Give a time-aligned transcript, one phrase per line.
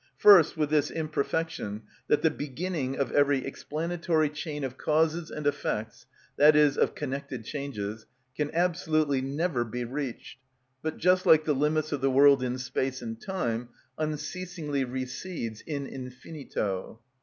[0.17, 6.07] First with this imperfection, that the beginning of every explanatory chain of causes and effects,
[6.39, 10.39] i.e., of connected changes, can absolutely never be reached,
[10.81, 13.69] but, just like the limits of the world in space and time,
[13.99, 16.97] unceasingly recedes in infinito.